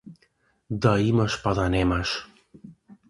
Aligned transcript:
Да 0.85 0.93
имаш 1.09 1.37
па 1.43 1.55
да 1.59 1.67
немаш. 1.75 2.19